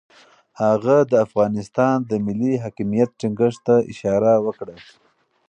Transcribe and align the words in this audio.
هغه 0.63 0.97
د 1.11 1.13
افغانستان 1.27 1.95
د 2.09 2.11
ملي 2.25 2.53
حاکمیت 2.63 3.09
ټینګښت 3.19 3.59
ته 3.67 3.75
اشاره 3.91 4.33
وکړه. 4.45 4.75